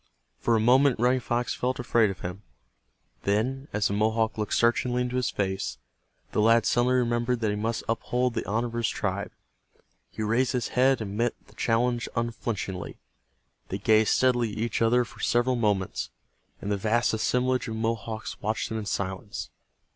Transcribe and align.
For 0.39 0.55
a 0.55 0.59
moment 0.59 0.99
Running 0.99 1.19
Fox 1.19 1.53
felt 1.53 1.77
afraid 1.77 2.09
of 2.09 2.21
him. 2.21 2.41
Then, 3.21 3.67
as 3.71 3.87
the 3.87 3.93
Mohawk 3.93 4.35
looked 4.35 4.55
searchingly 4.55 5.03
into 5.03 5.15
his 5.15 5.29
face, 5.29 5.77
the 6.31 6.41
lad 6.41 6.65
suddenly 6.65 6.95
remembered 6.95 7.39
that 7.41 7.51
he 7.51 7.55
must 7.55 7.83
uphold 7.87 8.33
the 8.33 8.43
honor 8.49 8.65
of 8.65 8.73
his 8.73 8.89
tribe. 8.89 9.29
He 10.09 10.23
raised 10.23 10.53
his 10.53 10.69
head 10.69 11.01
and 11.01 11.15
met 11.15 11.35
the 11.45 11.53
challenge 11.53 12.09
unflinchingly. 12.15 12.97
They 13.69 13.77
gazed 13.77 14.09
steadily 14.15 14.53
at 14.53 14.57
each 14.57 14.81
other 14.81 15.05
for 15.05 15.19
several 15.19 15.55
moments, 15.55 16.09
and 16.63 16.71
the 16.71 16.77
vast 16.77 17.13
assemblage 17.13 17.67
of 17.67 17.75
Mohawks 17.75 18.41
watched 18.41 18.69
them 18.69 18.79
in 18.79 18.87
silence. 18.87 19.51